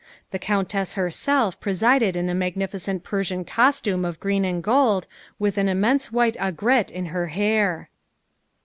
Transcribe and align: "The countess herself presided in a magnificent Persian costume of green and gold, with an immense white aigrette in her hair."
"The 0.31 0.39
countess 0.39 0.95
herself 0.95 1.59
presided 1.59 2.15
in 2.15 2.27
a 2.27 2.33
magnificent 2.33 3.03
Persian 3.03 3.45
costume 3.45 4.03
of 4.03 4.19
green 4.19 4.43
and 4.45 4.63
gold, 4.63 5.05
with 5.37 5.59
an 5.59 5.69
immense 5.69 6.11
white 6.11 6.35
aigrette 6.39 6.89
in 6.89 7.05
her 7.13 7.27
hair." 7.27 7.87